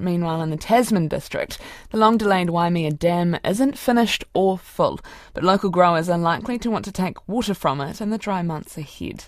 Meanwhile, 0.00 0.40
in 0.42 0.50
the 0.50 0.56
Tasman 0.56 1.08
district, 1.08 1.58
the 1.90 1.98
long 1.98 2.16
delayed 2.16 2.50
Waimea 2.50 2.92
Dam 2.92 3.38
isn't 3.44 3.78
finished 3.78 4.24
or 4.32 4.56
full, 4.56 4.98
but 5.34 5.44
local 5.44 5.70
growers 5.70 6.08
are 6.08 6.18
likely 6.18 6.58
to 6.58 6.70
want 6.70 6.84
to 6.86 6.92
take 6.92 7.28
water 7.28 7.52
from 7.52 7.80
it 7.80 8.00
in 8.00 8.10
the 8.10 8.18
dry 8.18 8.40
months 8.42 8.78
ahead. 8.78 9.24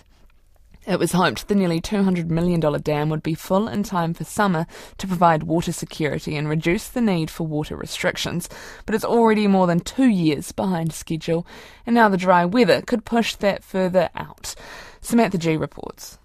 It 0.85 0.99
was 0.99 1.13
hoped 1.13 1.47
the 1.47 1.55
nearly 1.55 1.79
$200 1.79 2.29
million 2.29 2.59
dam 2.59 3.07
would 3.07 3.23
be 3.23 3.35
full 3.35 3.69
in 3.69 3.83
time 3.83 4.13
for 4.13 4.25
summer 4.25 4.65
to 4.97 5.07
provide 5.07 5.43
water 5.43 5.71
security 5.71 6.35
and 6.35 6.49
reduce 6.49 6.89
the 6.89 6.99
need 6.99 7.29
for 7.29 7.47
water 7.47 7.77
restrictions, 7.77 8.49
but 8.85 8.93
it's 8.93 9.05
already 9.05 9.47
more 9.47 9.65
than 9.65 9.79
two 9.79 10.09
years 10.09 10.51
behind 10.51 10.91
schedule, 10.91 11.47
and 11.85 11.93
now 11.93 12.09
the 12.09 12.17
dry 12.17 12.43
weather 12.43 12.81
could 12.81 13.05
push 13.05 13.35
that 13.35 13.63
further 13.63 14.09
out. 14.15 14.55
Samantha 14.99 15.37
Gee 15.37 15.55
reports. 15.55 16.17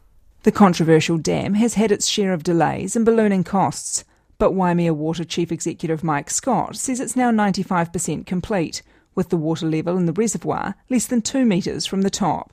The 0.42 0.50
controversial 0.52 1.18
dam 1.18 1.54
has 1.54 1.74
had 1.74 1.92
its 1.92 2.08
share 2.08 2.32
of 2.32 2.42
delays 2.42 2.96
and 2.96 3.04
ballooning 3.04 3.44
costs, 3.44 4.04
but 4.38 4.54
Waimea 4.54 4.94
Water 4.94 5.24
Chief 5.24 5.50
Executive 5.50 6.04
Mike 6.04 6.30
Scott 6.30 6.76
says 6.76 7.00
it's 7.00 7.16
now 7.16 7.30
95% 7.30 8.24
complete, 8.24 8.82
with 9.14 9.30
the 9.30 9.36
water 9.36 9.66
level 9.66 9.96
in 9.96 10.06
the 10.06 10.12
reservoir 10.12 10.76
less 10.88 11.06
than 11.06 11.20
two 11.20 11.44
metres 11.44 11.86
from 11.86 12.02
the 12.02 12.10
top. 12.10 12.52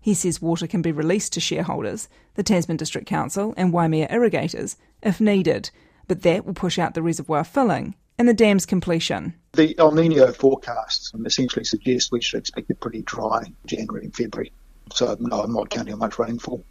He 0.00 0.14
says 0.14 0.42
water 0.42 0.66
can 0.66 0.82
be 0.82 0.90
released 0.90 1.32
to 1.34 1.40
shareholders, 1.40 2.08
the 2.34 2.42
Tasman 2.42 2.76
District 2.76 3.06
Council, 3.06 3.54
and 3.56 3.72
Waimea 3.72 4.08
irrigators 4.10 4.76
if 5.00 5.20
needed, 5.20 5.70
but 6.08 6.22
that 6.22 6.44
will 6.44 6.54
push 6.54 6.76
out 6.76 6.94
the 6.94 7.02
reservoir 7.02 7.44
filling 7.44 7.94
and 8.18 8.28
the 8.28 8.34
dam's 8.34 8.66
completion. 8.66 9.34
The 9.52 9.78
El 9.78 9.92
Nino 9.92 10.32
forecasts 10.32 11.12
essentially 11.24 11.64
suggest 11.64 12.10
we 12.10 12.20
should 12.20 12.40
expect 12.40 12.70
a 12.70 12.74
pretty 12.74 13.02
dry 13.02 13.52
January 13.66 14.06
and 14.06 14.14
February. 14.14 14.52
So, 14.92 15.16
no, 15.20 15.42
I'm 15.42 15.52
not 15.52 15.70
counting 15.70 15.94
on 15.94 16.00
much 16.00 16.18
rainfall. 16.18 16.64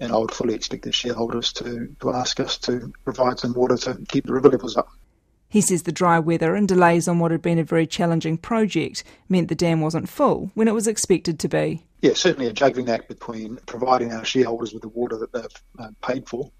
And 0.00 0.12
I 0.12 0.16
would 0.16 0.32
fully 0.32 0.54
expect 0.54 0.84
the 0.84 0.92
shareholders 0.92 1.52
to, 1.54 1.94
to 2.00 2.12
ask 2.12 2.40
us 2.40 2.56
to 2.58 2.92
provide 3.04 3.38
some 3.38 3.52
water 3.52 3.76
to 3.76 3.98
keep 4.08 4.26
the 4.26 4.32
river 4.32 4.48
levels 4.48 4.76
up. 4.76 4.88
He 5.50 5.60
says 5.60 5.82
the 5.82 5.92
dry 5.92 6.18
weather 6.18 6.54
and 6.54 6.66
delays 6.66 7.08
on 7.08 7.18
what 7.18 7.32
had 7.32 7.42
been 7.42 7.58
a 7.58 7.64
very 7.64 7.86
challenging 7.86 8.38
project 8.38 9.02
meant 9.28 9.48
the 9.48 9.54
dam 9.54 9.80
wasn't 9.80 10.08
full 10.08 10.50
when 10.54 10.68
it 10.68 10.74
was 10.74 10.86
expected 10.86 11.38
to 11.40 11.48
be. 11.48 11.84
Yeah, 12.02 12.14
certainly 12.14 12.46
a 12.46 12.52
juggling 12.52 12.88
act 12.88 13.08
between 13.08 13.58
providing 13.66 14.12
our 14.12 14.24
shareholders 14.24 14.72
with 14.72 14.82
the 14.82 14.88
water 14.88 15.18
that 15.18 15.32
they've 15.32 15.62
uh, 15.78 15.88
paid 16.02 16.28
for 16.28 16.50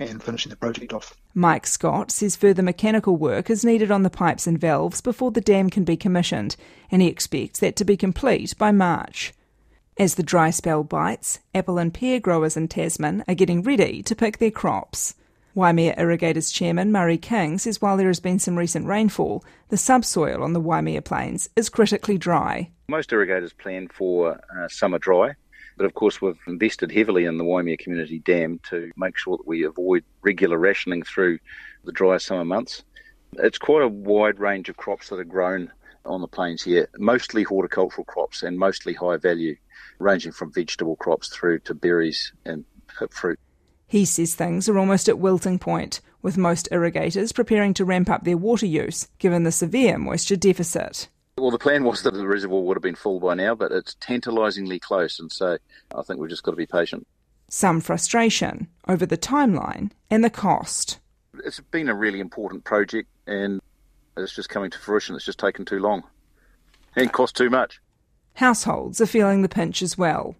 and 0.00 0.22
finishing 0.22 0.50
the 0.50 0.56
project 0.56 0.92
off. 0.92 1.14
Mike 1.34 1.66
Scott 1.66 2.10
says 2.10 2.34
further 2.34 2.62
mechanical 2.62 3.16
work 3.16 3.50
is 3.50 3.64
needed 3.64 3.90
on 3.90 4.02
the 4.02 4.10
pipes 4.10 4.46
and 4.46 4.58
valves 4.58 5.00
before 5.00 5.30
the 5.30 5.40
dam 5.40 5.70
can 5.70 5.84
be 5.84 5.96
commissioned, 5.96 6.56
and 6.90 7.02
he 7.02 7.08
expects 7.08 7.60
that 7.60 7.76
to 7.76 7.84
be 7.84 7.96
complete 7.96 8.56
by 8.58 8.72
March. 8.72 9.32
As 9.98 10.14
the 10.14 10.22
dry 10.22 10.50
spell 10.50 10.82
bites, 10.82 11.40
apple 11.54 11.78
and 11.78 11.92
pear 11.92 12.20
growers 12.20 12.56
in 12.56 12.68
Tasman 12.68 13.24
are 13.28 13.34
getting 13.34 13.62
ready 13.62 14.02
to 14.04 14.14
pick 14.16 14.38
their 14.38 14.50
crops. 14.50 15.14
Waimea 15.54 15.94
Irrigators 15.98 16.50
Chairman 16.50 16.92
Murray 16.92 17.18
King 17.18 17.58
says 17.58 17.82
while 17.82 17.96
there 17.96 18.06
has 18.06 18.20
been 18.20 18.38
some 18.38 18.56
recent 18.56 18.86
rainfall, 18.86 19.44
the 19.68 19.76
subsoil 19.76 20.42
on 20.42 20.52
the 20.52 20.60
Waimea 20.60 21.02
Plains 21.02 21.50
is 21.56 21.68
critically 21.68 22.16
dry. 22.16 22.70
Most 22.88 23.12
irrigators 23.12 23.52
plan 23.52 23.88
for 23.88 24.40
uh, 24.56 24.68
summer 24.68 24.98
dry, 24.98 25.34
but 25.76 25.86
of 25.86 25.94
course 25.94 26.22
we've 26.22 26.38
invested 26.46 26.92
heavily 26.92 27.24
in 27.24 27.36
the 27.36 27.44
Waimea 27.44 27.76
Community 27.76 28.20
Dam 28.20 28.60
to 28.70 28.90
make 28.96 29.18
sure 29.18 29.36
that 29.36 29.46
we 29.46 29.64
avoid 29.64 30.04
regular 30.22 30.56
rationing 30.56 31.02
through 31.02 31.40
the 31.84 31.92
dry 31.92 32.16
summer 32.18 32.44
months. 32.44 32.84
It's 33.34 33.58
quite 33.58 33.82
a 33.82 33.88
wide 33.88 34.38
range 34.38 34.68
of 34.68 34.76
crops 34.76 35.08
that 35.08 35.18
are 35.18 35.24
grown 35.24 35.72
on 36.04 36.20
the 36.20 36.28
plains 36.28 36.62
here, 36.62 36.88
mostly 36.98 37.42
horticultural 37.42 38.04
crops 38.04 38.42
and 38.42 38.58
mostly 38.58 38.94
high 38.94 39.16
value, 39.16 39.56
ranging 39.98 40.32
from 40.32 40.52
vegetable 40.52 40.96
crops 40.96 41.28
through 41.28 41.60
to 41.60 41.74
berries 41.74 42.32
and 42.44 42.64
fruit. 43.10 43.38
He 43.86 44.04
says 44.04 44.34
things 44.34 44.68
are 44.68 44.78
almost 44.78 45.08
at 45.08 45.18
wilting 45.18 45.58
point, 45.58 46.00
with 46.22 46.36
most 46.36 46.68
irrigators 46.70 47.32
preparing 47.32 47.74
to 47.74 47.84
ramp 47.84 48.10
up 48.10 48.24
their 48.24 48.36
water 48.36 48.66
use 48.66 49.08
given 49.18 49.42
the 49.42 49.52
severe 49.52 49.98
moisture 49.98 50.36
deficit. 50.36 51.08
Well, 51.38 51.50
the 51.50 51.58
plan 51.58 51.84
was 51.84 52.02
that 52.02 52.12
the 52.12 52.26
reservoir 52.26 52.60
would 52.60 52.76
have 52.76 52.82
been 52.82 52.94
full 52.94 53.18
by 53.20 53.34
now, 53.34 53.54
but 53.54 53.72
it's 53.72 53.94
tantalisingly 53.94 54.78
close, 54.78 55.18
and 55.18 55.32
so 55.32 55.56
I 55.94 56.02
think 56.02 56.20
we've 56.20 56.28
just 56.28 56.42
got 56.42 56.50
to 56.50 56.56
be 56.56 56.66
patient. 56.66 57.06
Some 57.48 57.80
frustration 57.80 58.68
over 58.86 59.06
the 59.06 59.16
timeline 59.18 59.90
and 60.10 60.22
the 60.22 60.30
cost. 60.30 60.98
It's 61.44 61.60
been 61.60 61.88
a 61.88 61.94
really 61.94 62.20
important 62.20 62.64
project, 62.64 63.08
and 63.26 63.60
it's 64.22 64.34
just 64.34 64.48
coming 64.48 64.70
to 64.70 64.78
fruition. 64.78 65.14
It's 65.16 65.24
just 65.24 65.38
taken 65.38 65.64
too 65.64 65.78
long 65.78 66.04
and 66.96 67.12
cost 67.12 67.36
too 67.36 67.50
much. 67.50 67.80
Households 68.34 69.00
are 69.00 69.06
feeling 69.06 69.42
the 69.42 69.48
pinch 69.48 69.82
as 69.82 69.98
well. 69.98 70.36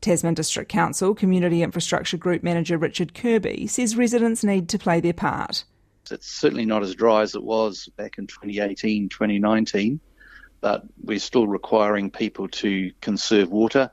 Tasman 0.00 0.34
District 0.34 0.70
Council 0.70 1.14
Community 1.14 1.62
Infrastructure 1.62 2.16
Group 2.16 2.42
Manager 2.42 2.78
Richard 2.78 3.14
Kirby 3.14 3.66
says 3.66 3.96
residents 3.96 4.44
need 4.44 4.68
to 4.68 4.78
play 4.78 5.00
their 5.00 5.12
part. 5.12 5.64
It's 6.10 6.26
certainly 6.26 6.64
not 6.64 6.82
as 6.82 6.94
dry 6.94 7.22
as 7.22 7.34
it 7.34 7.42
was 7.42 7.88
back 7.96 8.18
in 8.18 8.26
2018, 8.26 9.08
2019, 9.08 10.00
but 10.60 10.84
we're 11.02 11.18
still 11.18 11.46
requiring 11.46 12.10
people 12.10 12.48
to 12.48 12.92
conserve 13.00 13.50
water 13.50 13.90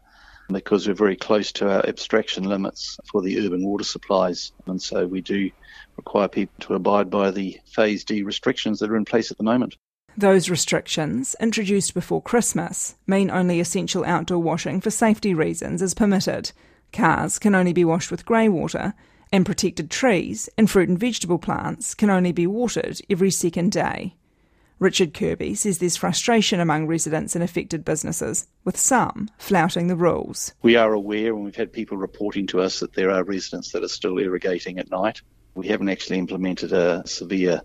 because 0.49 0.87
we're 0.87 0.93
very 0.93 1.15
close 1.15 1.51
to 1.53 1.69
our 1.69 1.85
abstraction 1.85 2.43
limits 2.43 2.97
for 3.11 3.21
the 3.21 3.45
urban 3.45 3.65
water 3.65 3.83
supplies. 3.83 4.51
And 4.67 4.81
so 4.81 5.07
we 5.07 5.21
do 5.21 5.49
require 5.97 6.27
people 6.27 6.55
to 6.61 6.75
abide 6.75 7.09
by 7.09 7.31
the 7.31 7.59
Phase 7.65 8.03
D 8.03 8.23
restrictions 8.23 8.79
that 8.79 8.89
are 8.89 8.97
in 8.97 9.05
place 9.05 9.31
at 9.31 9.37
the 9.37 9.43
moment. 9.43 9.75
Those 10.17 10.49
restrictions, 10.49 11.35
introduced 11.41 11.93
before 11.93 12.21
Christmas, 12.21 12.95
mean 13.05 13.29
only 13.29 13.59
essential 13.59 14.05
outdoor 14.05 14.39
washing 14.39 14.79
for 14.79 14.89
safety 14.89 15.33
reasons 15.33 15.81
is 15.81 15.93
permitted. 15.93 16.51
Cars 16.93 17.37
can 17.37 17.53
only 17.53 17.73
be 17.73 17.83
washed 17.83 18.11
with 18.11 18.25
grey 18.25 18.47
water, 18.47 18.93
and 19.33 19.45
protected 19.45 19.91
trees 19.91 20.47
and 20.57 20.69
fruit 20.69 20.87
and 20.87 20.97
vegetable 20.97 21.37
plants 21.37 21.93
can 21.93 22.09
only 22.09 22.31
be 22.31 22.47
watered 22.47 23.01
every 23.09 23.31
second 23.31 23.71
day. 23.73 24.15
Richard 24.77 25.13
Kirby 25.13 25.55
says 25.55 25.77
there's 25.77 25.95
frustration 25.95 26.59
among 26.59 26.87
residents 26.87 27.33
and 27.33 27.43
affected 27.43 27.85
businesses, 27.85 28.47
with 28.65 28.77
some 28.77 29.29
flouting 29.37 29.87
the 29.87 29.95
rules. 29.95 30.53
We 30.63 30.75
are 30.75 30.91
aware, 30.91 31.33
and 31.33 31.45
we've 31.45 31.55
had 31.55 31.71
people 31.71 31.95
reporting 31.97 32.45
to 32.47 32.59
us 32.59 32.81
that 32.81 32.93
there 32.93 33.09
are 33.09 33.23
residents 33.23 33.71
that 33.71 33.83
are 33.83 33.89
still 33.89 34.17
irrigating 34.17 34.77
at 34.77 34.91
night. 34.91 35.21
We 35.53 35.67
haven't 35.67 35.87
actually 35.87 36.19
implemented 36.19 36.73
a 36.73 37.07
severe 37.07 37.61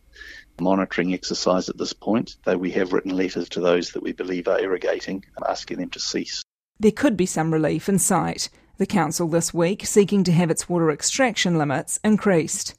monitoring 0.60 1.12
exercise 1.12 1.68
at 1.68 1.78
this 1.78 1.92
point, 1.92 2.36
though 2.44 2.58
we 2.58 2.70
have 2.72 2.92
written 2.92 3.16
letters 3.16 3.48
to 3.48 3.60
those 3.60 3.90
that 3.90 4.04
we 4.04 4.12
believe 4.12 4.46
are 4.46 4.60
irrigating, 4.60 5.24
and 5.36 5.46
asking 5.48 5.78
them 5.78 5.90
to 5.90 5.98
cease. 5.98 6.44
There 6.78 6.92
could 6.92 7.16
be 7.16 7.26
some 7.26 7.52
relief 7.52 7.88
in 7.88 7.98
sight. 7.98 8.50
The 8.76 8.86
council 8.86 9.26
this 9.28 9.52
week 9.52 9.84
seeking 9.84 10.22
to 10.24 10.32
have 10.32 10.50
its 10.50 10.68
water 10.68 10.90
extraction 10.92 11.58
limits 11.58 11.98
increased. 12.04 12.76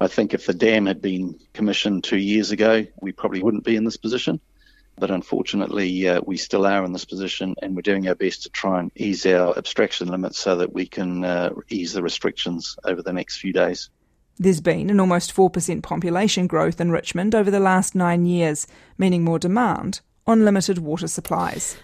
I 0.00 0.08
think 0.08 0.32
if 0.32 0.46
the 0.46 0.54
dam 0.54 0.86
had 0.86 1.02
been 1.02 1.38
commissioned 1.52 2.04
two 2.04 2.18
years 2.18 2.50
ago, 2.50 2.86
we 3.00 3.12
probably 3.12 3.42
wouldn't 3.42 3.64
be 3.64 3.76
in 3.76 3.84
this 3.84 3.98
position. 3.98 4.40
But 4.98 5.10
unfortunately, 5.10 6.08
uh, 6.08 6.20
we 6.26 6.36
still 6.36 6.66
are 6.66 6.84
in 6.84 6.92
this 6.92 7.04
position, 7.04 7.54
and 7.62 7.74
we're 7.74 7.82
doing 7.82 8.08
our 8.08 8.14
best 8.14 8.42
to 8.42 8.50
try 8.50 8.80
and 8.80 8.90
ease 8.96 9.24
our 9.26 9.56
abstraction 9.56 10.08
limits 10.08 10.38
so 10.38 10.56
that 10.56 10.72
we 10.72 10.86
can 10.86 11.24
uh, 11.24 11.50
ease 11.68 11.92
the 11.92 12.02
restrictions 12.02 12.76
over 12.84 13.02
the 13.02 13.12
next 13.12 13.38
few 13.38 13.52
days. 13.52 13.88
There's 14.38 14.60
been 14.60 14.88
an 14.88 15.00
almost 15.00 15.34
4% 15.34 15.82
population 15.82 16.46
growth 16.46 16.80
in 16.80 16.90
Richmond 16.90 17.34
over 17.34 17.50
the 17.50 17.60
last 17.60 17.94
nine 17.94 18.24
years, 18.24 18.66
meaning 18.96 19.22
more 19.22 19.38
demand 19.38 20.00
on 20.26 20.44
limited 20.44 20.78
water 20.78 21.08
supplies. 21.08 21.76